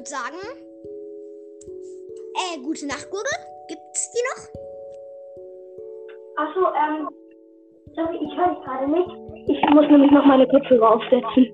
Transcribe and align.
würde 0.00 0.08
sagen, 0.08 0.40
äh, 2.34 2.58
gute 2.62 2.86
Nacht, 2.86 3.10
Gurgel. 3.10 3.38
Gibt's 3.68 4.10
die 4.12 4.22
noch? 4.30 4.42
Achso, 6.36 6.60
ähm, 6.60 7.08
sorry, 7.94 8.16
ich 8.16 8.34
höre 8.34 8.54
dich 8.54 8.64
gerade 8.64 8.88
nicht. 8.90 9.10
Ich 9.50 9.70
muss 9.74 9.86
nämlich 9.90 10.10
noch 10.10 10.24
meine 10.24 10.48
Kopfhörer 10.48 10.94
aufsetzen. 10.94 11.46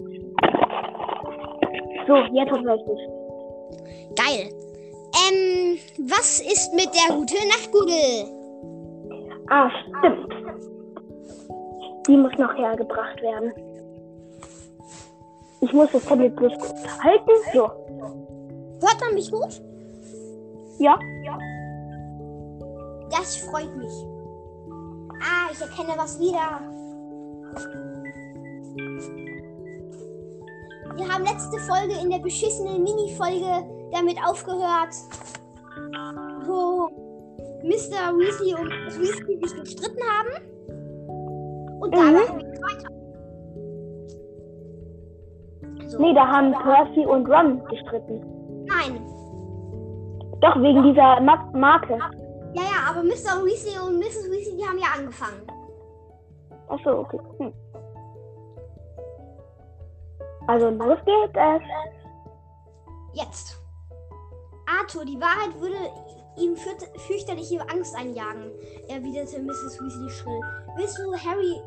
So, 2.07 2.17
jetzt 2.35 2.53
höre 2.53 2.77
ich 2.77 2.85
dich. 2.85 3.03
Geil. 4.15 4.49
Ähm, 5.27 5.79
was 6.09 6.41
ist 6.41 6.73
mit 6.73 6.91
der 6.95 7.17
gute 7.17 7.35
Nachtgurgel? 7.49 8.31
Ah, 9.51 9.71
stimmt. 9.89 10.33
Die 12.07 12.17
muss 12.17 12.33
noch 12.39 12.55
hergebracht 12.57 13.21
werden. 13.23 13.53
Ich 15.63 15.73
muss 15.73 15.91
das 15.91 16.05
Tablet 16.05 16.37
bloß 16.37 16.53
halten. 17.03 17.33
So. 17.53 17.86
Hört 18.81 19.01
man 19.01 19.15
mich 19.15 19.31
gut? 19.31 19.63
Ja. 20.79 20.99
Das 23.11 23.37
freut 23.37 23.75
mich. 23.77 23.93
Ah, 25.21 25.51
ich 25.53 25.61
erkenne 25.61 25.95
was 25.97 26.19
wieder. 26.19 26.61
Wir 30.97 31.09
haben 31.09 31.25
letzte 31.25 31.59
Folge 31.61 31.95
in 32.03 32.11
der 32.11 32.19
beschissenen 32.19 32.83
Mini-Folge 32.83 33.65
damit 33.93 34.19
aufgehört, 34.27 34.95
wo 36.47 36.89
Mr. 37.63 38.13
Weasley 38.17 38.55
und 38.55 38.69
Miss 38.85 38.99
Weasley 38.99 39.39
sich 39.49 39.61
gestritten 39.61 40.03
haben. 40.19 40.33
Und 41.81 41.95
da 41.95 42.03
Mhm. 42.03 42.13
machen 42.15 42.39
wir 42.41 42.61
weiter. 42.63 42.91
So. 45.89 45.99
Nee, 45.99 46.15
da 46.15 46.27
haben 46.27 46.53
Percy 46.53 47.07
und 47.07 47.27
Ron 47.29 47.65
gestritten. 47.67 48.36
Doch, 50.47 50.63
wegen 50.63 50.83
dieser 50.85 51.21
Ma 51.21 51.51
Marke. 51.55 51.99
Ja, 52.55 52.63
ja, 52.63 52.91
aber 52.91 53.03
Mr. 53.03 53.45
Weasley 53.45 53.79
und 53.85 53.99
Mrs. 53.99 54.31
Weasley, 54.31 54.57
die 54.57 54.65
haben 54.65 54.79
ja 54.79 54.87
angefangen. 54.97 55.43
Achso, 56.69 57.01
okay. 57.01 57.19
Hm. 57.39 57.53
Also 60.47 60.71
los 60.71 60.99
geht 61.05 61.37
es. 61.37 61.63
Jetzt. 63.15 63.61
Arthur, 64.67 65.05
die 65.05 65.21
Wahrheit 65.21 65.61
würde 65.61 65.77
ihm 66.37 66.55
fürchterliche 66.57 67.61
Angst 67.69 67.97
einjagen, 67.97 68.53
erwiderte 68.89 69.43
Mrs. 69.43 69.81
Weasley 69.81 70.11
schrill. 70.11 70.41
Willst 70.77 70.99
du 70.99 71.13
Harry 71.13 71.61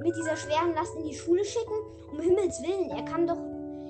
mit 0.00 0.16
dieser 0.16 0.36
schweren 0.36 0.74
Last 0.74 0.96
in 0.96 1.04
die 1.04 1.14
Schule 1.14 1.44
schicken? 1.44 1.74
Um 2.12 2.20
Himmels 2.20 2.62
Willen, 2.62 2.90
er 2.92 3.04
kann 3.04 3.26
doch, 3.26 3.42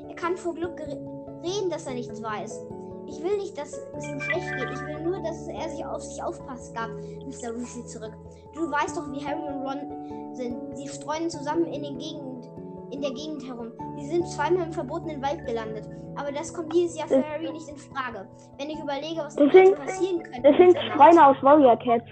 er 0.08 0.16
kann 0.16 0.36
vor 0.36 0.54
Glück 0.54 0.80
reden, 0.80 1.70
dass 1.70 1.86
er 1.86 1.94
nichts 1.94 2.20
weiß. 2.20 2.66
Ich 3.06 3.22
will 3.22 3.36
nicht, 3.38 3.56
dass 3.56 3.72
es 3.96 4.04
ihm 4.08 4.20
schlecht 4.20 4.52
geht. 4.56 4.70
Ich 4.72 4.80
will 4.86 5.00
nur, 5.00 5.20
dass 5.22 5.46
er 5.48 5.68
sich 5.68 5.84
auf 5.84 6.02
sich 6.02 6.22
aufpasst, 6.22 6.74
gab 6.74 6.88
Mr. 6.90 7.54
Weasley 7.56 7.84
zurück. 7.86 8.12
Du 8.52 8.70
weißt 8.70 8.96
doch, 8.96 9.10
wie 9.12 9.24
Harry 9.24 9.42
und 9.46 9.62
Ron 9.66 10.34
sind. 10.34 10.76
Sie 10.76 10.88
streuen 10.88 11.30
zusammen 11.30 11.66
in, 11.66 11.82
den 11.82 11.98
Gegend, 11.98 12.50
in 12.90 13.00
der 13.00 13.12
Gegend 13.12 13.46
herum. 13.46 13.72
Sie 13.96 14.06
sind 14.08 14.26
zweimal 14.28 14.64
im 14.66 14.72
verbotenen 14.72 15.22
Wald 15.22 15.44
gelandet. 15.46 15.88
Aber 16.16 16.32
das 16.32 16.52
kommt 16.52 16.72
dieses 16.74 16.96
Jahr 16.98 17.06
für 17.08 17.16
Das- 17.18 17.26
Harry 17.26 17.52
nicht 17.52 17.68
in 17.68 17.76
Frage. 17.76 18.26
Wenn 18.58 18.70
ich 18.70 18.78
überlege, 18.80 19.20
was 19.20 19.36
Das 19.36 19.52
sind- 19.52 19.76
passieren 19.76 20.22
könnte. 20.22 20.42
Das 20.42 20.56
sind. 20.56 20.76
Streuner 20.92 21.28
aus 21.28 21.36
Warrior 21.42 21.76
Cats. 21.78 22.04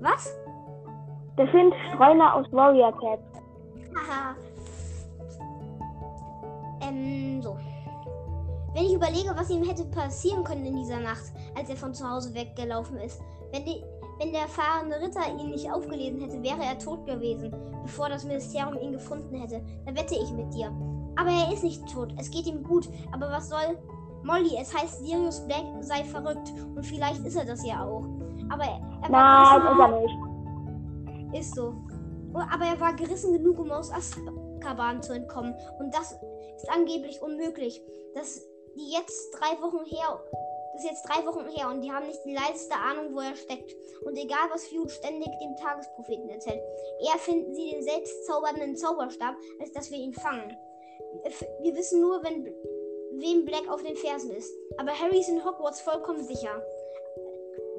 Was? 0.00 0.34
Das 1.36 1.50
sind 1.52 1.72
Streuner 1.92 2.34
aus 2.34 2.46
Warrior 2.52 2.92
Cats. 2.98 3.22
Haha. 3.94 4.34
ähm, 6.82 7.40
so. 7.42 7.56
Wenn 8.76 8.84
ich 8.84 8.92
überlege, 8.92 9.32
was 9.34 9.48
ihm 9.48 9.64
hätte 9.64 9.86
passieren 9.86 10.44
können 10.44 10.66
in 10.66 10.76
dieser 10.76 11.00
Nacht, 11.00 11.32
als 11.56 11.70
er 11.70 11.76
von 11.76 11.94
zu 11.94 12.06
Hause 12.08 12.34
weggelaufen 12.34 12.98
ist. 12.98 13.18
Wenn, 13.50 13.64
die, 13.64 13.82
wenn 14.18 14.32
der 14.32 14.46
fahrende 14.48 14.96
Ritter 15.00 15.22
ihn 15.40 15.48
nicht 15.50 15.72
aufgelesen 15.72 16.20
hätte, 16.20 16.42
wäre 16.42 16.62
er 16.62 16.78
tot 16.78 17.06
gewesen, 17.06 17.54
bevor 17.82 18.10
das 18.10 18.24
Ministerium 18.24 18.76
ihn 18.78 18.92
gefunden 18.92 19.34
hätte. 19.40 19.62
Da 19.86 19.94
wette 19.96 20.14
ich 20.14 20.30
mit 20.32 20.52
dir. 20.52 20.66
Aber 21.18 21.30
er 21.30 21.50
ist 21.54 21.64
nicht 21.64 21.90
tot. 21.90 22.12
Es 22.18 22.30
geht 22.30 22.46
ihm 22.46 22.62
gut. 22.62 22.86
Aber 23.12 23.30
was 23.30 23.48
soll. 23.48 23.78
Molly, 24.24 24.58
es 24.60 24.76
heißt, 24.76 25.02
Sirius 25.06 25.40
Black 25.46 25.64
sei 25.80 26.04
verrückt. 26.04 26.52
Und 26.74 26.84
vielleicht 26.84 27.24
ist 27.24 27.36
er 27.36 27.46
das 27.46 27.64
ja 27.66 27.82
auch. 27.82 28.04
Aber 28.50 28.64
er, 28.64 28.80
er 29.04 29.10
war 29.10 29.58
Nein, 29.58 29.62
gerissen- 29.62 30.04
ist 30.04 30.12
er 31.08 31.22
nicht. 31.30 31.34
ist 31.40 31.54
so. 31.54 31.74
Oh, 32.34 32.40
Aber 32.52 32.66
er 32.66 32.78
war 32.78 32.92
gerissen 32.92 33.32
genug, 33.32 33.58
um 33.58 33.70
aus 33.70 33.90
Azkaban 33.90 35.02
zu 35.02 35.14
entkommen. 35.14 35.54
Und 35.78 35.94
das 35.94 36.12
ist 36.56 36.68
angeblich 36.70 37.22
unmöglich. 37.22 37.80
Das 38.14 38.42
die 38.76 38.90
jetzt 38.90 39.30
drei 39.32 39.60
Wochen 39.62 39.84
her. 39.84 40.20
Das 40.72 40.84
ist 40.84 40.90
jetzt 40.90 41.08
drei 41.08 41.24
Wochen 41.26 41.48
her 41.48 41.70
und 41.70 41.80
die 41.80 41.90
haben 41.90 42.06
nicht 42.06 42.22
die 42.24 42.34
leiseste 42.34 42.74
Ahnung, 42.74 43.14
wo 43.14 43.20
er 43.20 43.34
steckt. 43.34 43.74
Und 44.04 44.16
egal, 44.16 44.48
was 44.52 44.66
Fuge 44.66 44.90
ständig 44.90 45.28
dem 45.40 45.56
Tagespropheten 45.56 46.28
erzählt, 46.28 46.60
eher 47.00 47.18
finden 47.18 47.54
sie 47.54 47.70
den 47.70 47.82
selbst 47.82 48.26
zaubernden 48.26 48.76
Zauberstab, 48.76 49.34
als 49.60 49.72
dass 49.72 49.90
wir 49.90 49.98
ihn 49.98 50.12
fangen. 50.12 50.56
Wir 51.62 51.74
wissen 51.74 52.00
nur, 52.00 52.22
wenn 52.22 52.44
wem 53.18 53.46
Black 53.46 53.68
auf 53.70 53.82
den 53.82 53.96
Fersen 53.96 54.30
ist. 54.32 54.52
Aber 54.76 54.92
Harry 54.92 55.20
ist 55.20 55.30
in 55.30 55.42
Hogwarts 55.42 55.80
vollkommen 55.80 56.22
sicher. 56.22 56.62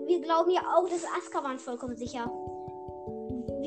Wir 0.05 0.19
glauben 0.19 0.49
ja 0.49 0.61
auch, 0.75 0.89
dass 0.89 1.03
Azkaban 1.05 1.59
vollkommen 1.59 1.95
sicher 1.95 2.31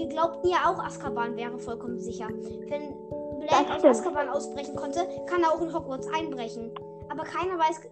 wir 0.01 0.09
glaubten 0.09 0.49
ja 0.49 0.71
auch, 0.71 0.83
Azkaban 0.83 1.37
wäre 1.37 1.59
vollkommen 1.59 1.99
sicher. 1.99 2.29
Wenn 2.29 2.95
Black 3.41 3.71
aus. 3.71 3.85
Azkaban 3.85 4.29
ausbrechen 4.29 4.75
konnte, 4.75 5.07
kann 5.27 5.43
er 5.43 5.53
auch 5.53 5.61
in 5.61 5.73
Hogwarts 5.75 6.09
einbrechen. 6.09 6.73
Aber 7.11 7.25
keiner 7.25 7.59
weiß 7.59 7.83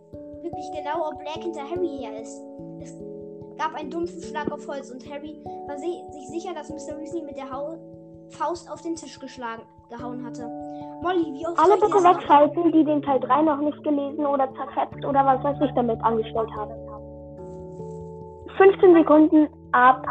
wirklich 0.42 0.70
genau, 0.72 1.08
ob 1.08 1.18
Black 1.18 1.42
hinter 1.42 1.62
Harry 1.62 1.98
her 1.98 2.20
ist. 2.22 2.40
Es 2.80 2.94
gab 3.58 3.74
einen 3.74 3.90
dumpfen 3.90 4.22
Schlag 4.22 4.50
auf 4.52 4.66
Holz 4.68 4.90
und 4.90 5.04
Harry 5.10 5.42
war 5.66 5.76
si 5.76 6.02
sich 6.12 6.28
sicher, 6.28 6.54
dass 6.54 6.70
Mr. 6.70 6.98
Weasley 6.98 7.22
mit 7.22 7.36
der 7.36 7.50
Hau 7.50 7.76
Faust 8.30 8.70
auf 8.70 8.82
den 8.82 8.94
Tisch 8.94 9.18
geschlagen, 9.18 9.62
gehauen 9.88 10.24
hatte. 10.24 10.46
Molly, 11.02 11.32
wie 11.32 11.46
oft 11.46 11.58
Alle 11.58 11.74
bitte 11.74 12.04
wegschalten, 12.04 12.72
die 12.72 12.84
den 12.84 13.02
Teil 13.02 13.20
3 13.20 13.42
noch 13.42 13.58
nicht 13.58 13.82
gelesen 13.82 14.26
oder 14.26 14.48
zerfetzt 14.54 15.04
oder 15.04 15.24
was 15.24 15.42
weiß 15.42 15.56
ich 15.64 15.74
damit 15.74 16.00
angestellt 16.02 16.50
haben. 16.56 16.72
15 18.56 18.94
Sekunden 18.94 19.48
ab 19.72 20.04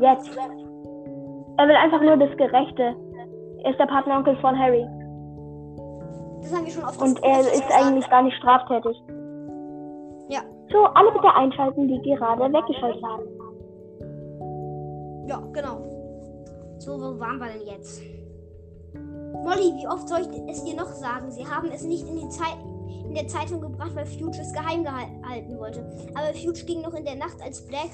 jetzt. 0.00 0.36
Er 1.56 1.68
will 1.68 1.76
einfach 1.76 2.02
nur 2.02 2.16
das 2.16 2.36
Gerechte. 2.36 2.96
Er 3.62 3.70
ist 3.70 3.78
der 3.78 3.86
Partneronkel 3.86 4.36
von 4.38 4.58
Harry. 4.58 4.84
Das 6.44 6.54
haben 6.54 6.66
wir 6.66 6.72
schon 6.72 6.84
oft 6.84 7.00
Und 7.00 7.22
er 7.24 7.40
ist 7.40 7.72
eigentlich 7.72 8.08
gar 8.10 8.22
nicht 8.22 8.36
straftätig. 8.36 9.02
Ja. 10.28 10.42
So, 10.70 10.84
alle 10.92 11.10
bitte 11.12 11.34
einschalten, 11.34 11.88
die 11.88 12.02
gerade 12.02 12.52
weggeschaltet 12.52 13.02
haben. 13.02 13.24
Ja, 15.26 15.42
genau. 15.54 15.80
So, 16.78 17.00
wo 17.00 17.18
waren 17.18 17.38
wir 17.38 17.46
denn 17.46 17.66
jetzt? 17.66 18.02
Molly, 19.42 19.72
wie 19.80 19.88
oft 19.88 20.06
soll 20.06 20.20
ich 20.20 20.50
es 20.50 20.64
dir 20.64 20.76
noch 20.76 20.92
sagen? 20.92 21.30
Sie 21.30 21.46
haben 21.46 21.70
es 21.72 21.82
nicht 21.82 22.06
in, 22.06 22.16
die 22.16 22.28
Zei 22.28 22.44
in 23.06 23.14
der 23.14 23.26
Zeitung 23.26 23.62
gebracht, 23.62 23.92
weil 23.94 24.04
Fuge 24.04 24.38
es 24.38 24.52
geheim 24.52 24.84
gehalten 24.84 25.58
wollte. 25.58 25.80
Aber 26.14 26.34
Fuge 26.34 26.62
ging 26.66 26.82
noch 26.82 26.92
in 26.92 27.06
der 27.06 27.16
Nacht, 27.16 27.40
als 27.42 27.66
Black 27.66 27.90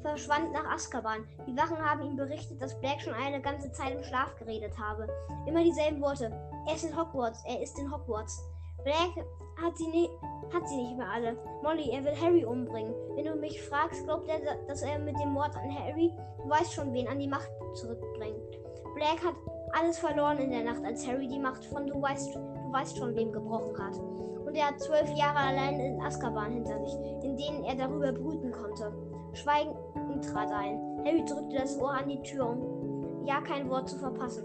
verschwand 0.00 0.52
nach 0.54 0.64
Azkaban. 0.72 1.26
Die 1.46 1.54
Wachen 1.54 1.76
haben 1.76 2.02
ihm 2.02 2.16
berichtet, 2.16 2.62
dass 2.62 2.80
Black 2.80 3.02
schon 3.02 3.12
eine 3.12 3.42
ganze 3.42 3.70
Zeit 3.72 3.94
im 3.94 4.02
Schlaf 4.02 4.34
geredet 4.38 4.72
habe. 4.78 5.06
Immer 5.46 5.62
dieselben 5.62 6.00
Worte. 6.00 6.32
Er 6.66 6.74
ist 6.74 6.84
in 6.84 6.96
Hogwarts, 6.96 7.42
er 7.46 7.62
ist 7.62 7.78
in 7.78 7.90
Hogwarts. 7.90 8.42
Black 8.84 9.24
hat 9.62 9.76
sie, 9.76 9.88
nie, 9.88 10.08
hat 10.54 10.66
sie 10.68 10.76
nicht 10.76 10.96
mehr 10.96 11.10
alle. 11.10 11.36
Molly, 11.62 11.90
er 11.90 12.04
will 12.04 12.18
Harry 12.20 12.44
umbringen. 12.44 12.94
Wenn 13.14 13.24
du 13.24 13.34
mich 13.34 13.60
fragst, 13.62 14.04
glaubt 14.04 14.28
er, 14.28 14.56
dass 14.66 14.82
er 14.82 14.98
mit 14.98 15.18
dem 15.20 15.30
Mord 15.30 15.54
an 15.56 15.74
Harry, 15.74 16.10
du 16.38 16.48
weißt 16.48 16.72
schon, 16.72 16.92
wen 16.94 17.08
an 17.08 17.18
die 17.18 17.28
Macht 17.28 17.50
zurückbringt. 17.74 18.58
Black 18.94 19.24
hat 19.24 19.34
alles 19.72 19.98
verloren 19.98 20.38
in 20.38 20.50
der 20.50 20.64
Nacht, 20.64 20.84
als 20.84 21.06
Harry 21.06 21.28
die 21.28 21.38
Macht 21.38 21.64
von 21.66 21.86
du 21.86 22.00
weißt, 22.00 22.34
du 22.34 22.72
weißt 22.72 22.96
schon, 22.96 23.14
wem 23.14 23.32
gebrochen 23.32 23.76
hat. 23.78 23.98
Und 24.46 24.54
er 24.54 24.68
hat 24.68 24.80
zwölf 24.80 25.10
Jahre 25.10 25.38
allein 25.38 25.78
in 25.78 26.00
Azkaban 26.00 26.52
hinter 26.52 26.78
sich, 26.84 26.94
in 27.22 27.36
denen 27.36 27.64
er 27.64 27.76
darüber 27.76 28.12
brüten 28.12 28.50
konnte. 28.50 28.92
Schweigen 29.34 29.74
trat 30.22 30.50
ein. 30.50 30.80
Harry 31.04 31.24
drückte 31.24 31.56
das 31.56 31.78
Ohr 31.78 31.92
an 31.92 32.08
die 32.08 32.20
Tür, 32.22 32.48
um 32.48 33.24
ja 33.24 33.40
kein 33.40 33.68
Wort 33.70 33.88
zu 33.88 33.98
verpassen. 33.98 34.44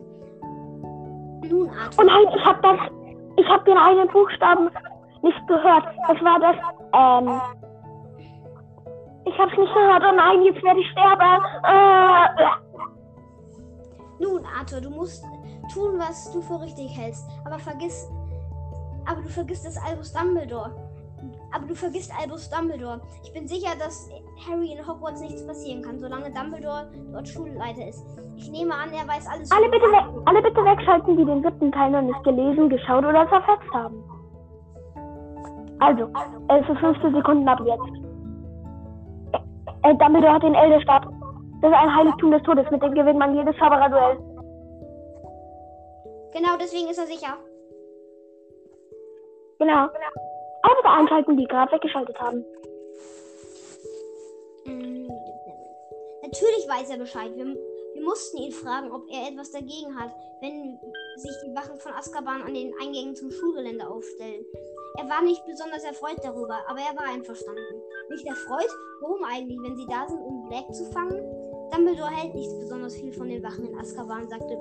Oh 1.43 2.03
nein, 2.03 2.25
ich 2.35 2.45
hab 2.45 2.61
das. 2.61 2.79
Ich 3.37 3.47
hab 3.47 3.65
den 3.65 3.77
einen 3.77 4.07
Buchstaben 4.09 4.69
nicht 5.21 5.47
gehört. 5.47 5.85
Das 6.07 6.21
war 6.21 6.39
das. 6.39 6.55
Ähm. 6.93 7.41
Ich 9.25 9.37
hab's 9.39 9.57
nicht 9.57 9.73
gehört. 9.73 10.03
Oh 10.07 10.15
nein, 10.15 10.43
jetzt 10.43 10.63
werde 10.63 10.79
ich 10.79 10.89
sterben. 10.91 11.43
Äh, 11.63 12.27
Nun, 14.23 14.45
Arthur, 14.57 14.81
du 14.81 14.89
musst 14.89 15.25
tun, 15.73 15.97
was 15.97 16.31
du 16.31 16.41
für 16.41 16.61
richtig 16.61 16.95
hältst. 16.97 17.27
Aber 17.45 17.59
vergiss. 17.59 18.07
Aber 19.05 19.21
du 19.21 19.29
vergisst 19.29 19.65
das 19.65 19.77
Albus 19.83 20.13
Dumbledore. 20.13 20.71
Aber 21.53 21.65
du 21.65 21.75
vergisst 21.75 22.12
Albus 22.19 22.50
Dumbledore. 22.50 23.01
Ich 23.24 23.33
bin 23.33 23.47
sicher, 23.47 23.71
dass 23.77 24.09
Harry 24.47 24.74
in 24.74 24.86
Hogwarts 24.86 25.21
nichts 25.21 25.45
passieren 25.45 25.81
kann, 25.81 26.00
solange 26.00 26.31
Dumbledore 26.31 26.92
dort 27.12 27.27
Schulleiter 27.27 27.88
ist. 27.88 28.06
Ich 28.36 28.50
nehme 28.51 28.74
an, 28.74 28.92
er 28.92 29.07
weiß 29.07 29.27
alles. 29.27 29.51
alle, 29.51 29.69
bitte 29.69 29.86
weg, 29.86 30.06
alle 30.25 30.42
bitte 30.42 30.63
wegschalten, 30.63 31.18
die 31.18 31.25
den 31.25 31.44
siebten 31.44 31.71
Teil 31.71 31.92
noch 31.92 32.01
nicht 32.01 32.24
gelesen, 32.24 32.69
geschaut 32.69 33.06
oder 33.06 33.27
zerfetzt 33.30 33.74
haben. 33.74 34.03
Also, 35.80 36.09
es 36.50 36.69
ist 36.69 36.80
15 36.80 37.13
Sekunden 37.13 37.48
ab 37.48 37.59
jetzt. 37.65 38.06
Äh, 39.83 39.95
Dumbledore 39.95 40.33
hat 40.33 40.44
den 40.44 40.56
Elderstab. 40.56 41.07
Das 41.62 41.71
ist 41.71 41.77
ein 41.77 41.95
Heiligtum 41.95 42.31
des 42.31 42.44
Todes. 42.44 42.69
Mit 42.71 42.81
dem 42.81 42.94
gewinnt 42.94 43.19
man 43.19 43.36
jedes 43.36 43.56
Zaubererduell. 43.57 44.18
Genau, 46.33 46.57
deswegen 46.59 46.89
ist 46.89 46.98
er 47.00 47.06
sicher. 47.06 47.38
Genau. 49.59 49.88
Alle 49.88 50.34
bitte 50.75 50.89
einschalten, 50.89 51.38
die 51.38 51.45
gerade 51.45 51.71
weggeschaltet 51.71 52.19
haben. 52.19 52.45
Mm, 54.65 55.07
Natürlich 56.23 56.67
weiß 56.67 56.89
er 56.89 56.97
Bescheid. 56.97 57.31
Wir, 57.35 57.45
wir 57.45 58.03
mussten 58.03 58.38
ihn 58.38 58.51
fragen, 58.51 58.91
ob 58.91 59.03
er 59.09 59.29
etwas 59.29 59.51
dagegen 59.51 59.95
hat, 60.00 60.12
wenn 60.41 60.79
sich 61.17 61.31
die 61.45 61.56
Wachen 61.56 61.79
von 61.79 61.94
Azkaban 61.94 62.41
an 62.41 62.53
den 62.53 62.73
Eingängen 62.81 63.15
zum 63.15 63.31
Schulgelände 63.31 63.88
aufstellen. 63.88 64.44
Er 64.97 65.09
war 65.09 65.21
nicht 65.21 65.45
besonders 65.45 65.83
erfreut 65.83 66.17
darüber, 66.23 66.57
aber 66.67 66.79
er 66.79 66.95
war 66.97 67.07
einverstanden. 67.07 67.81
Nicht 68.09 68.25
erfreut? 68.25 68.69
Warum 69.01 69.23
eigentlich, 69.23 69.59
wenn 69.62 69.75
sie 69.75 69.85
da 69.88 70.07
sind, 70.07 70.21
um 70.21 70.47
Black 70.50 70.73
zu 70.73 70.85
fangen? 70.91 71.21
Dumbledore 71.71 72.09
hält 72.09 72.33
nicht 72.33 72.59
besonders 72.59 72.95
viel 72.95 73.13
von 73.13 73.27
den 73.27 73.44
Wachen 73.44 73.65
in 73.67 73.77
Azkaban, 73.77 74.27
sagte 74.27 74.56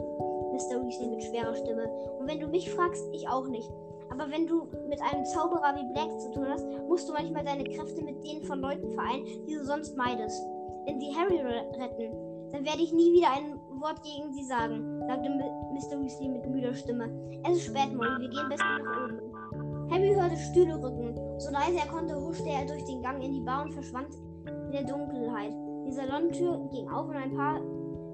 Mr. 0.53 0.83
Weasley 0.85 1.09
mit 1.09 1.23
schwerer 1.25 1.55
Stimme. 1.55 1.87
Und 2.19 2.29
wenn 2.29 2.41
du 2.41 2.49
mich 2.49 2.71
fragst, 2.71 3.05
ich 3.13 3.29
auch 3.29 3.47
nicht. 3.47 3.71
Aber 4.11 4.31
wenn 4.31 4.47
du 4.47 4.67
mit 4.89 5.01
einem 5.03 5.25
Zauberer 5.25 5.75
wie 5.77 5.93
Black 5.93 6.21
zu 6.21 6.31
tun 6.33 6.47
hast, 6.49 6.67
musst 6.89 7.09
du 7.09 7.13
manchmal 7.13 7.45
deine 7.45 7.65
Kräfte 7.65 8.03
mit 8.03 8.23
denen 8.25 8.45
von 8.45 8.61
Leuten 8.61 8.91
vereinen, 8.91 9.25
die 9.47 9.55
du 9.55 9.65
sonst 9.65 9.97
meidest. 9.97 10.41
Wenn 10.87 11.01
sie 11.01 11.15
Harry 11.17 11.41
re 11.41 11.65
retten, 11.79 12.13
dann 12.53 12.65
werde 12.65 12.83
ich 12.83 12.93
nie 12.93 13.13
wieder 13.13 13.33
ein 13.33 13.59
Wort 13.81 14.03
gegen 14.03 14.33
sie 14.33 14.45
sagen, 14.45 15.03
sagte 15.09 15.29
Mr. 15.29 16.01
Weasley 16.01 16.29
mit 16.29 16.49
müder 16.49 16.75
Stimme. 16.75 17.11
Es 17.45 17.57
ist 17.57 17.67
spät, 17.67 17.93
Molly, 17.95 18.21
wir 18.21 18.29
gehen 18.29 18.49
besser 18.49 18.79
nach 18.79 19.05
oben. 19.05 19.91
Harry 19.91 20.15
hörte 20.15 20.37
Stühle 20.37 20.81
rücken. 20.81 21.15
So 21.39 21.51
leise 21.51 21.79
er 21.79 21.87
konnte, 21.87 22.15
huschte 22.15 22.49
er 22.49 22.65
durch 22.67 22.85
den 22.85 23.03
Gang 23.03 23.23
in 23.23 23.33
die 23.33 23.41
Bar 23.41 23.65
und 23.65 23.73
verschwand 23.73 24.15
in 24.47 24.73
der 24.73 24.85
Dunkelheit. 24.85 25.53
Die 25.87 25.93
Salontür 25.93 26.69
ging 26.73 26.89
auf 26.89 27.09
und 27.09 27.17
ein 27.17 27.35
paar 27.35 27.61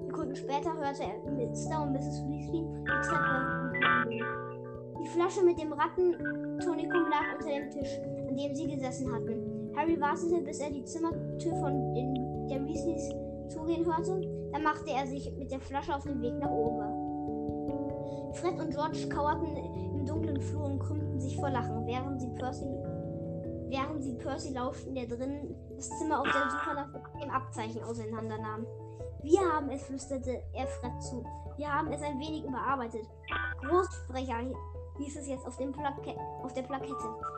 Sekunden 0.05 0.35
später 0.35 0.73
hörte 0.73 1.03
er 1.03 1.31
Mr. 1.31 1.83
und 1.83 1.93
Mrs. 1.93 2.23
Weasley 2.27 2.65
die 2.81 3.07
Treppe 3.07 4.40
die 5.01 5.07
Flasche 5.07 5.43
mit 5.43 5.59
dem 5.59 5.73
Rattentonikum 5.73 7.09
lag 7.09 7.33
unter 7.37 7.49
dem 7.49 7.69
Tisch, 7.71 7.99
an 8.27 8.37
dem 8.37 8.55
sie 8.55 8.67
gesessen 8.67 9.11
hatten. 9.11 9.73
Harry 9.75 9.99
wartete, 9.99 10.41
bis 10.41 10.59
er 10.59 10.69
die 10.69 10.83
Zimmertür 10.83 11.55
von 11.55 11.93
den, 11.95 12.47
der 12.47 12.63
Weasleys 12.65 13.09
zugehen 13.49 13.85
hörte. 13.85 14.21
Dann 14.51 14.63
machte 14.63 14.91
er 14.91 15.07
sich 15.07 15.31
mit 15.37 15.51
der 15.51 15.59
Flasche 15.59 15.95
auf 15.95 16.03
den 16.03 16.21
Weg 16.21 16.37
nach 16.37 16.51
oben. 16.51 18.33
Fred 18.33 18.59
und 18.59 18.71
George 18.71 19.09
kauerten 19.09 19.55
im 19.55 20.05
dunklen 20.05 20.39
Flur 20.39 20.65
und 20.65 20.79
krümmten 20.79 21.19
sich 21.19 21.35
vor 21.35 21.49
Lachen, 21.49 21.85
während 21.85 22.21
sie 22.21 22.29
Percy, 22.29 22.65
während 23.69 24.03
sie 24.03 24.13
Percy 24.13 24.53
lauschten, 24.53 24.93
der 24.93 25.07
drinnen 25.07 25.55
das 25.75 25.89
Zimmer 25.97 26.19
auf 26.21 26.27
der 26.27 26.49
Suche 26.49 26.75
nach 26.75 27.19
dem 27.19 27.29
Abzeichen 27.29 27.83
auseinandernahm. 27.83 28.65
Wir 29.23 29.39
haben 29.39 29.69
es, 29.69 29.83
flüsterte 29.83 30.41
er 30.53 30.67
Fred 30.67 31.01
zu. 31.01 31.23
Wir 31.57 31.71
haben 31.71 31.91
es 31.91 32.01
ein 32.01 32.19
wenig 32.19 32.43
überarbeitet. 32.43 33.07
Großsprecher 33.61 34.37
hieß 34.97 35.17
es 35.17 35.27
jetzt 35.27 35.45
auf, 35.47 35.57
dem 35.57 35.71
Plake 35.71 36.19
auf 36.43 36.53
der 36.53 36.63
Plakette. 36.63 36.93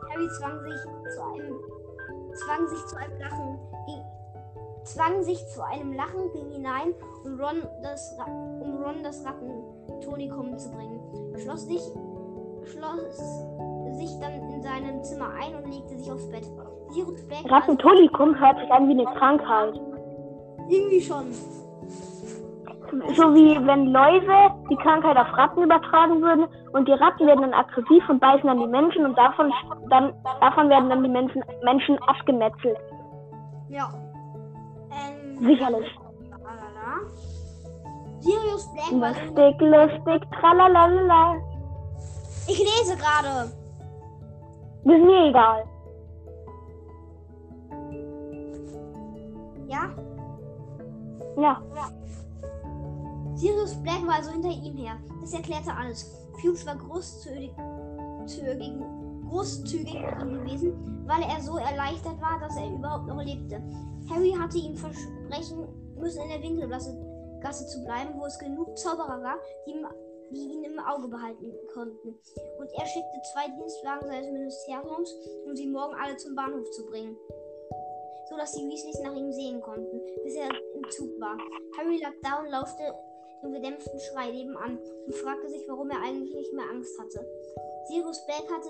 Harry 0.09 0.27
zwang 0.39 0.59
sich 0.63 0.81
zu 1.15 1.23
einem, 1.23 1.59
zwang 2.33 2.67
sich 2.67 2.85
zu 2.87 2.97
einem 2.97 3.19
Lachen, 3.19 3.59
ging, 3.85 4.01
zwang 4.83 5.23
sich 5.23 5.47
zu 5.47 5.65
einem 5.65 5.93
Lachen, 5.93 6.31
ging 6.33 6.49
hinein, 6.51 6.93
um 7.23 7.39
Ron 7.39 7.67
das, 7.81 8.17
um 8.61 8.83
Ron 8.83 9.03
das 9.03 9.25
Rattentonikum 9.25 10.57
zu 10.57 10.71
bringen. 10.71 10.99
Schloss 11.37 11.65
sich, 11.67 11.81
schloss 12.65 13.17
sich 13.97 14.19
dann 14.19 14.33
in 14.51 14.61
seinem 14.61 15.03
Zimmer 15.03 15.29
ein 15.41 15.55
und 15.55 15.71
legte 15.71 15.97
sich 15.97 16.11
aufs 16.11 16.29
Bett. 16.29 16.45
Sirius 16.89 17.25
Black 17.27 17.49
Rattentonikum 17.49 18.39
hört 18.39 18.59
sich 18.59 18.71
an 18.71 18.87
wie 18.87 18.91
eine 18.91 19.05
Krankheit. 19.17 19.79
Irgendwie 20.69 21.01
schon 21.01 21.25
so 23.15 23.33
wie 23.33 23.55
wenn 23.65 23.87
Läuse 23.87 24.53
die 24.69 24.75
Krankheit 24.77 25.17
auf 25.17 25.35
Ratten 25.35 25.63
übertragen 25.63 26.21
würden 26.21 26.45
und 26.73 26.87
die 26.87 26.93
Ratten 26.93 27.27
werden 27.27 27.41
dann 27.41 27.53
aggressiv 27.53 28.09
und 28.09 28.19
beißen 28.19 28.47
dann 28.47 28.59
die 28.59 28.67
Menschen 28.67 29.05
und 29.05 29.17
davon, 29.17 29.51
dann, 29.89 30.13
davon 30.41 30.69
werden 30.69 30.89
dann 30.89 31.03
die 31.03 31.09
Menschen, 31.09 31.43
Menschen 31.63 31.97
abgemetzelt. 31.99 32.77
Ja. 33.69 33.93
Ähm, 34.91 35.37
Sicherlich. 35.37 35.87
Tralala. 36.29 36.99
Sirius 38.19 38.71
Black 38.73 38.91
Lustig, 38.91 39.61
lustig, 39.61 40.31
tralalala. 40.39 41.35
Ich 42.47 42.59
lese 42.59 42.97
gerade. 42.97 43.51
Das 44.85 44.95
ist 44.95 45.05
mir 45.05 45.29
egal. 45.29 45.63
Ja? 49.67 49.89
Ja. 51.37 51.61
Ja. 51.75 51.89
Sirius 53.35 53.81
Black 53.81 54.05
war 54.07 54.15
also 54.15 54.31
hinter 54.31 54.49
ihm 54.49 54.75
her. 54.77 54.93
Das 55.21 55.33
erklärte 55.33 55.71
alles. 55.75 56.22
Fuchs 56.41 56.65
war 56.65 56.75
großzügig, 56.75 57.51
zügig, 58.25 58.73
großzügig 59.29 59.93
mit 59.93 60.21
ihm 60.21 60.33
gewesen, 60.33 61.03
weil 61.07 61.21
er 61.23 61.41
so 61.41 61.57
erleichtert 61.57 62.19
war, 62.21 62.39
dass 62.39 62.55
er 62.57 62.71
überhaupt 62.71 63.07
noch 63.07 63.21
lebte. 63.21 63.61
Harry 64.09 64.31
hatte 64.31 64.57
ihm 64.57 64.75
versprechen 64.75 65.67
müssen, 65.95 66.21
in 66.23 66.29
der 66.29 66.41
Winkelgasse 66.41 66.97
Gasse 67.41 67.67
zu 67.67 67.83
bleiben, 67.83 68.13
wo 68.17 68.25
es 68.25 68.39
genug 68.39 68.77
Zauberer 68.77 69.19
gab, 69.19 69.39
die, 69.67 69.75
die 70.31 70.53
ihn 70.53 70.63
im 70.63 70.79
Auge 70.79 71.09
behalten 71.09 71.51
konnten. 71.73 72.15
Und 72.57 72.69
er 72.73 72.85
schickte 72.85 73.21
zwei 73.33 73.47
Dienstwagen 73.59 74.07
seines 74.07 74.31
Ministeriums, 74.31 75.13
um 75.45 75.55
sie 75.55 75.67
morgen 75.67 75.93
alle 75.95 76.15
zum 76.15 76.35
Bahnhof 76.35 76.69
zu 76.71 76.85
bringen 76.85 77.17
so 78.33 78.37
dass 78.37 78.53
die 78.53 78.67
Weasleys 78.67 78.99
nach 79.01 79.15
ihm 79.15 79.31
sehen 79.31 79.61
konnten, 79.61 80.01
bis 80.23 80.35
er 80.35 80.49
im 80.49 80.89
Zug 80.89 81.19
war. 81.19 81.37
Harry 81.77 81.99
lag 82.01 82.13
da 82.21 82.39
und 82.39 82.49
lauschte 82.49 82.93
dem 83.43 83.53
gedämpften 83.53 83.99
Schrei 83.99 84.31
nebenan 84.31 84.79
und 85.05 85.15
fragte 85.15 85.49
sich, 85.49 85.67
warum 85.67 85.89
er 85.89 86.01
eigentlich 86.01 86.33
nicht 86.33 86.53
mehr 86.53 86.65
Angst 86.71 86.99
hatte. 86.99 87.25
Sirius 87.87 88.25
Black 88.25 88.47
hatte 88.49 88.69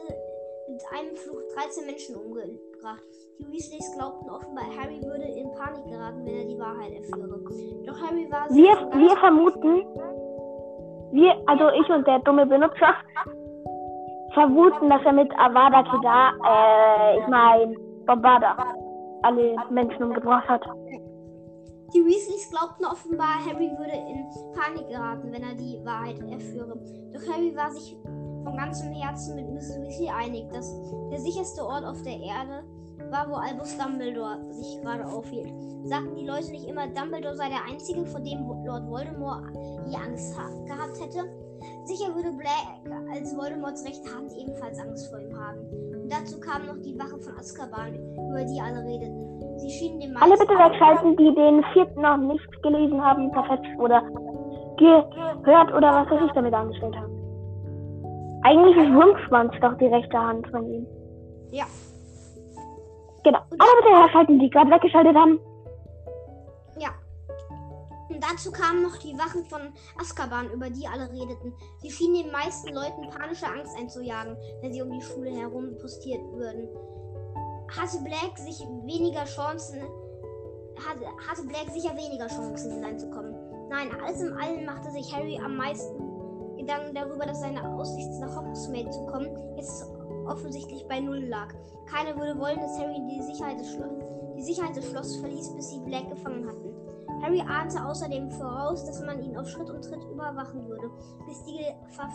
mit 0.68 0.82
einem 0.92 1.16
Fluch 1.16 1.42
13 1.56 1.86
Menschen 1.86 2.16
umgebracht. 2.16 3.04
Die 3.40 3.52
Weasleys 3.52 3.92
glaubten 3.96 4.30
offenbar, 4.30 4.66
Harry 4.78 5.02
würde 5.04 5.26
in 5.26 5.52
Panik 5.54 5.86
geraten, 5.86 6.26
wenn 6.26 6.36
er 6.36 6.46
die 6.46 6.60
Wahrheit 6.60 6.94
erführe. 6.94 7.40
Doch 7.86 8.02
Harry 8.02 8.30
war 8.32 8.50
Wir, 8.50 8.74
wir 8.98 9.18
vermuten, 9.18 9.86
wir, 11.12 11.36
also 11.48 11.70
ich 11.80 11.90
und 11.90 12.08
der 12.08 12.20
dumme 12.20 12.46
Benutzer, 12.46 12.96
vermuten, 14.34 14.90
dass 14.90 15.02
er 15.06 15.14
mit 15.14 15.32
Avada 15.38 15.84
Kedavra, 15.84 16.34
äh, 16.48 17.20
ich 17.20 17.28
meine, 17.28 17.76
Bombarda, 18.06 18.58
alle 19.22 19.56
Menschen 19.70 20.04
umgebracht 20.04 20.48
hat. 20.48 20.64
Die 21.94 22.04
Weasleys 22.04 22.50
glaubten 22.50 22.86
offenbar, 22.86 23.46
Harry 23.46 23.70
würde 23.78 23.94
in 23.94 24.26
Panik 24.54 24.88
geraten, 24.88 25.32
wenn 25.32 25.44
er 25.44 25.54
die 25.54 25.80
Wahrheit 25.86 26.20
erführe. 26.22 26.76
Doch 27.14 27.22
Harry 27.32 27.56
war 27.56 27.72
sich 27.72 27.96
von 28.44 28.58
ganzem 28.58 28.92
Herzen 28.94 29.36
mit 29.36 29.48
Mrs. 29.54 29.80
Weasley 29.80 30.10
einig, 30.10 30.52
dass 30.52 30.74
der 31.12 31.20
sicherste 31.20 31.64
Ort 31.64 31.86
auf 31.86 32.02
der 32.02 32.20
Erde 32.20 32.64
war, 33.12 33.30
wo 33.30 33.36
Albus 33.36 33.78
Dumbledore 33.78 34.40
sich 34.52 34.82
gerade 34.82 35.06
aufhielt. 35.06 35.54
Sagten 35.84 36.16
die 36.16 36.26
Leute 36.26 36.50
nicht 36.50 36.68
immer, 36.68 36.88
Dumbledore 36.88 37.36
sei 37.36 37.50
der 37.50 37.66
Einzige, 37.70 38.06
vor 38.08 38.22
dem 38.22 38.40
Lord 38.66 38.90
Voldemort 38.90 39.56
je 39.88 39.96
Angst 39.96 40.36
gehabt 40.66 41.00
hätte? 41.00 41.30
Sicher 41.86 42.16
würde 42.16 42.32
Black 42.32 42.82
als 43.12 43.36
Voldemorts 43.38 43.86
rechte 43.86 44.14
Hand 44.14 44.32
ebenfalls 44.36 44.80
Angst 44.80 45.10
vor 45.10 45.20
ihm 45.20 45.38
haben. 45.38 45.60
Und 46.02 46.12
dazu 46.12 46.40
kam 46.40 46.66
noch 46.66 46.78
die 46.78 46.98
Wache 46.98 47.20
von 47.20 47.38
Azkaban, 47.38 47.96
über 47.96 48.44
die 48.44 48.60
alle 48.60 48.84
redeten. 48.84 49.33
Sie 49.58 49.70
schienen 49.70 50.00
dem 50.00 50.18
Alle 50.18 50.38
bitte 50.38 50.54
wegschalten, 50.54 51.16
die 51.18 51.34
den 51.36 51.64
vierten 51.74 52.02
noch 52.02 52.18
nicht 52.18 52.64
gelesen 52.64 53.04
haben, 53.04 53.32
zerfetzt 53.34 53.80
oder 53.80 54.02
gehört 54.78 55.74
oder 55.74 55.94
was 55.94 56.10
weiß 56.10 56.22
ich 56.26 56.32
damit 56.34 56.54
angestellt 56.54 56.96
haben. 56.96 57.14
Eigentlich 58.44 58.76
ist 58.76 58.94
Wurmschwanz 58.94 59.54
doch 59.62 59.78
die 59.78 59.88
rechte 59.88 60.18
Hand 60.18 60.48
von 60.50 60.66
ihm. 60.66 60.88
Ja. 61.52 61.66
Genau. 63.24 63.40
Alle 63.58 63.82
bitte 63.82 63.96
herschalten, 63.96 64.40
die 64.40 64.50
gerade 64.50 64.72
weggeschaltet 64.72 65.16
haben. 65.16 65.40
Ja. 66.78 66.90
Und 68.10 68.22
dazu 68.22 68.52
kamen 68.52 68.84
noch 68.84 68.98
die 68.98 69.18
Wachen 69.18 69.46
von 69.46 69.62
Azkaban, 69.98 70.50
über 70.52 70.70
die 70.70 70.86
alle 70.88 71.10
redeten. 71.10 71.54
Sie 71.82 71.90
schienen 71.90 72.24
den 72.24 72.32
meisten 72.32 72.74
Leuten 72.74 73.10
panische 73.10 73.48
Angst 73.48 73.78
einzujagen, 73.80 74.36
wenn 74.62 74.74
sie 74.74 74.82
um 74.82 74.92
die 74.92 75.02
Schule 75.02 75.30
herum 75.30 75.78
postiert 75.80 76.22
würden 76.34 76.68
hatte 77.78 77.98
Black 78.04 78.38
sich 78.38 78.60
weniger 78.84 79.26
Chancen, 79.26 79.82
hatte, 80.78 81.06
hatte 81.28 81.44
Black 81.48 81.70
sicher 81.72 81.96
weniger 81.96 82.28
Chancen 82.28 82.72
hineinzukommen. 82.72 83.34
Nein, 83.70 83.90
alles 84.04 84.22
im 84.22 84.38
Allen 84.38 84.66
machte 84.66 84.92
sich 84.92 85.14
Harry 85.14 85.40
am 85.44 85.58
meisten 85.58 85.98
Gedanken 86.58 86.94
darüber, 86.94 87.26
dass 87.26 87.42
seine 87.42 87.68
Aussicht 87.76 88.12
nach 88.20 88.36
Hogsmeade 88.36 88.90
zu 88.92 89.06
kommen 89.08 89.30
jetzt 89.58 89.86
offensichtlich 90.28 90.86
bei 90.88 91.00
Null 91.00 91.26
lag. 91.26 91.48
Keiner 91.88 92.16
würde 92.16 92.40
wollen, 92.40 92.60
dass 92.60 92.78
Harry 92.80 93.02
die 93.10 93.22
Sicherheit 93.24 93.60
des, 93.60 93.72
Schlo 93.72 93.84
die 94.38 94.44
Sicherheit 94.44 94.76
des 94.76 94.90
Schlosses 94.90 95.18
verließ, 95.18 95.56
bis 95.56 95.70
sie 95.70 95.80
Black 95.80 96.10
gefangen 96.10 96.48
hatten. 96.48 96.74
Harry 97.22 97.42
ahnte 97.42 97.84
außerdem 97.84 98.30
voraus, 98.32 98.86
dass 98.86 99.02
man 99.02 99.22
ihn 99.22 99.38
auf 99.38 99.48
Schritt 99.48 99.70
und 99.70 99.84
Tritt 99.84 100.04
überwachen 100.12 100.68
würde, 100.68 100.90
bis 101.26 101.44
die 101.46 101.66
Gefahr 101.86 102.10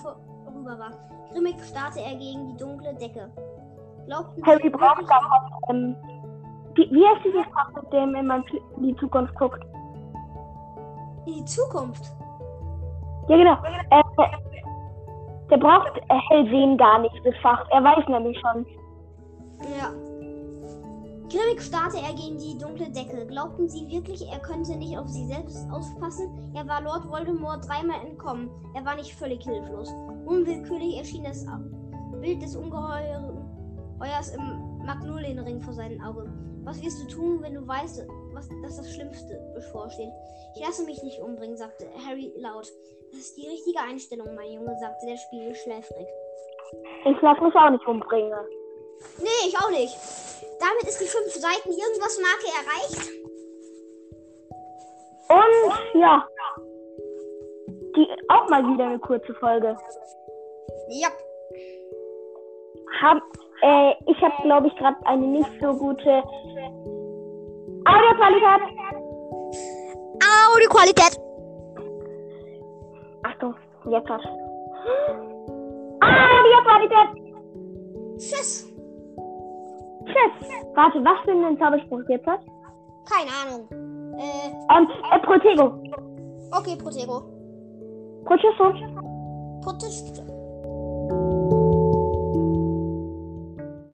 vorüber 0.44 0.78
war. 0.78 0.90
Grimmig 1.32 1.56
starrte 1.64 2.00
er 2.00 2.14
gegen 2.16 2.48
die 2.48 2.56
dunkle 2.56 2.94
Decke. 2.94 3.30
Glaubten 4.06 4.44
Harry 4.46 4.62
Sie 4.62 4.70
braucht 4.70 5.08
halt, 5.08 5.47
ähm, 5.68 5.96
wie, 6.74 6.88
wie 6.90 7.06
heißt 7.06 7.24
dieses 7.24 7.46
Fach, 7.52 7.70
mit 7.74 7.92
dem 7.92 8.14
wenn 8.14 8.26
man 8.26 8.44
in 8.76 8.82
die 8.88 8.96
Zukunft 8.96 9.34
guckt? 9.34 9.64
in 11.28 11.34
die 11.34 11.44
Zukunft. 11.44 12.04
Ja, 13.28 13.36
genau. 13.36 13.54
Äh, 13.90 14.02
der 15.50 15.56
braucht 15.58 15.96
äh, 15.96 16.14
Hellsehen 16.28 16.76
gar 16.76 16.98
nicht, 17.00 17.14
das 17.24 17.34
Fach. 17.42 17.64
Er 17.70 17.84
weiß 17.84 18.08
nämlich 18.08 18.38
schon. 18.40 18.66
Ja. 19.78 19.92
Grimmig 21.30 21.60
starrte 21.60 21.98
er 21.98 22.14
gegen 22.14 22.38
die 22.38 22.56
dunkle 22.56 22.90
Decke. 22.90 23.26
Glaubten 23.26 23.68
sie 23.68 23.86
wirklich, 23.88 24.26
er 24.32 24.38
könnte 24.38 24.76
nicht 24.76 24.96
auf 24.96 25.08
sie 25.08 25.26
selbst 25.26 25.70
aufpassen? 25.70 26.52
Er 26.54 26.66
war 26.66 26.80
Lord 26.80 27.06
Voldemort 27.10 27.68
dreimal 27.68 28.00
entkommen. 28.00 28.50
Er 28.74 28.84
war 28.86 28.94
nicht 28.94 29.14
völlig 29.14 29.42
hilflos. 29.44 29.92
Unwillkürlich 30.24 30.96
erschien 30.96 31.24
das 31.24 31.46
Bild 32.22 32.40
des 32.40 32.56
Ungeheuers 32.56 34.34
im 34.34 34.67
Magnolienring 34.88 35.60
vor 35.60 35.74
seinen 35.74 36.02
Augen. 36.02 36.32
Was 36.64 36.82
wirst 36.82 37.02
du 37.02 37.14
tun, 37.14 37.42
wenn 37.42 37.54
du 37.54 37.66
weißt, 37.66 38.06
was, 38.32 38.48
dass 38.62 38.78
das 38.78 38.94
Schlimmste 38.94 39.38
bevorsteht? 39.54 40.10
Ich 40.54 40.62
lasse 40.64 40.84
mich 40.84 41.02
nicht 41.02 41.20
umbringen, 41.20 41.56
sagte 41.56 41.86
Harry 42.06 42.32
laut. 42.36 42.72
Das 43.10 43.20
ist 43.20 43.36
die 43.36 43.46
richtige 43.46 43.78
Einstellung, 43.80 44.34
mein 44.34 44.50
Junge, 44.50 44.74
sagte 44.80 45.06
der 45.06 45.16
Spiegel 45.16 45.54
schläfrig. 45.54 46.06
Ich 47.04 47.20
lasse 47.20 47.42
mich 47.42 47.54
auch 47.54 47.70
nicht 47.70 47.86
umbringen. 47.86 48.32
Nee, 49.18 49.48
ich 49.48 49.56
auch 49.58 49.70
nicht. 49.70 49.94
Damit 50.58 50.84
ist 50.84 51.00
die 51.00 51.06
fünf 51.06 51.32
Seiten 51.34 51.68
irgendwas 51.68 52.18
Marke 52.20 52.48
erreicht. 52.56 53.10
Und 55.28 56.00
ja. 56.00 56.26
Die 57.94 58.08
auch 58.28 58.48
mal 58.48 58.62
wieder 58.72 58.86
eine 58.86 58.98
kurze 58.98 59.34
Folge. 59.34 59.76
Ja. 60.88 61.08
Hab, 63.00 63.18
äh, 63.62 63.92
ich 64.06 64.20
habe, 64.22 64.34
glaube 64.42 64.66
ich, 64.68 64.76
gerade 64.76 64.96
eine 65.04 65.26
nicht 65.26 65.50
so 65.60 65.72
gute 65.74 66.22
Audioqualität. 67.84 68.62
Audioqualität. 70.54 71.18
Achtung, 73.22 73.54
jetzt 73.90 74.08
hat. 74.08 74.24
Audioqualität. 76.00 77.08
Tschüss. 78.18 78.72
Tschüss. 80.04 80.48
Warte, 80.74 81.04
was 81.04 81.18
für 81.24 81.32
ein 81.32 81.58
Zauberspruch 81.58 82.02
jetzt 82.08 82.26
hat? 82.26 82.40
Keine 83.08 83.30
Ahnung. 83.30 83.68
Äh, 84.18 84.50
Ähm, 84.76 84.88
äh, 85.12 85.18
Protego. 85.20 85.64
okay, 86.52 86.76
Protego. 86.76 87.22
Protego. 88.24 88.72
Protest. 89.62 90.22